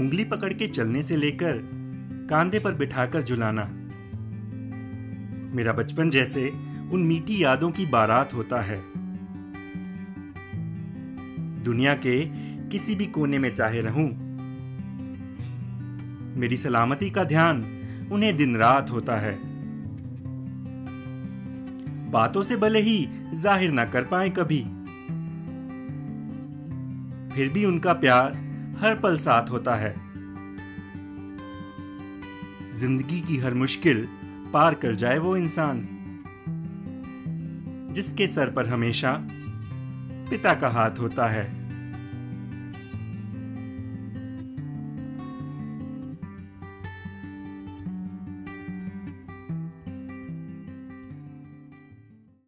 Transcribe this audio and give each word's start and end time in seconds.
उंगली 0.00 0.24
पकड़ 0.24 0.52
के 0.52 0.66
चलने 0.68 1.02
से 1.02 1.16
लेकर 1.16 1.58
कांधे 2.30 2.58
पर 2.58 2.74
बिठाकर 2.74 3.22
झुलाना। 3.22 3.64
मेरा 5.54 5.72
बचपन 5.72 6.10
जैसे 6.10 6.48
उन 6.92 7.04
मीठी 7.04 7.42
यादों 7.42 7.70
की 7.70 7.86
बारात 7.86 8.34
होता 8.34 8.60
है। 8.62 8.80
दुनिया 11.64 11.94
के 11.96 12.18
किसी 12.70 12.94
भी 12.94 13.06
कोने 13.06 13.38
में 13.38 13.54
चाहे 13.54 13.80
रहूँ, 13.80 14.06
मेरी 16.36 16.56
सलामती 16.56 17.10
का 17.10 17.24
ध्यान 17.24 17.64
उन्हें 18.12 18.36
दिन 18.36 18.56
रात 18.56 18.90
होता 18.90 19.16
है। 19.16 19.34
बातों 22.10 22.42
से 22.42 22.56
भले 22.56 22.80
ही 22.80 22.96
ज़ाहिर 23.34 23.70
ना 23.70 23.84
कर 23.84 24.04
पाए 24.04 24.30
कभी, 24.30 24.60
फिर 27.34 27.48
भी 27.48 27.64
उनका 27.64 27.92
प्यार 27.92 28.32
हर 28.78 28.94
पल 28.94 29.16
साथ 29.16 29.50
होता 29.50 29.74
है। 29.74 29.94
ज़िंदगी 32.72 33.20
की 33.20 33.36
हर 33.36 33.54
मुश्किल 33.54 34.08
पार 34.52 34.74
कर 34.74 34.94
जाए 34.94 35.18
वो 35.18 35.36
इंसान। 35.36 35.88
जिसके 37.92 38.26
सर 38.26 38.50
पर 38.50 38.66
हमेशा 38.66 39.28
पिता 40.30 40.54
का 40.54 40.68
हाथ 40.68 40.90
होता 40.90 41.26
है। 41.26 41.63